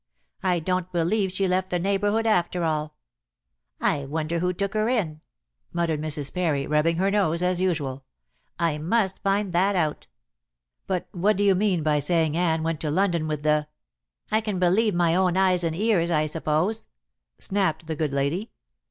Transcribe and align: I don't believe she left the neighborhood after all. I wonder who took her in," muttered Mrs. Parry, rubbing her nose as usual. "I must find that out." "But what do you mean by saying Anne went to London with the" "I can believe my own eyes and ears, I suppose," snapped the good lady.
I 0.41 0.59
don't 0.59 0.91
believe 0.91 1.31
she 1.31 1.47
left 1.47 1.69
the 1.69 1.77
neighborhood 1.77 2.25
after 2.25 2.63
all. 2.63 2.95
I 3.79 4.05
wonder 4.07 4.39
who 4.39 4.51
took 4.51 4.73
her 4.73 4.89
in," 4.89 5.21
muttered 5.71 6.01
Mrs. 6.01 6.33
Parry, 6.33 6.65
rubbing 6.65 6.95
her 6.97 7.11
nose 7.11 7.43
as 7.43 7.61
usual. 7.61 8.03
"I 8.57 8.79
must 8.79 9.21
find 9.21 9.53
that 9.53 9.75
out." 9.75 10.07
"But 10.87 11.07
what 11.11 11.37
do 11.37 11.43
you 11.43 11.53
mean 11.53 11.83
by 11.83 11.99
saying 11.99 12.35
Anne 12.35 12.63
went 12.63 12.79
to 12.79 12.89
London 12.89 13.27
with 13.27 13.43
the" 13.43 13.67
"I 14.31 14.41
can 14.41 14.57
believe 14.57 14.95
my 14.95 15.13
own 15.13 15.37
eyes 15.37 15.63
and 15.63 15.75
ears, 15.75 16.09
I 16.09 16.25
suppose," 16.25 16.85
snapped 17.37 17.85
the 17.85 17.95
good 17.95 18.11
lady. 18.11 18.49